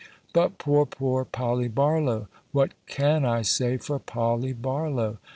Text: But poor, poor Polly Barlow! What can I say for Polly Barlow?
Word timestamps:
But 0.33 0.57
poor, 0.57 0.87
poor 0.87 1.23
Polly 1.25 1.67
Barlow! 1.67 2.27
What 2.53 2.71
can 2.87 3.23
I 3.23 3.43
say 3.43 3.77
for 3.77 3.99
Polly 3.99 4.51
Barlow? 4.51 5.19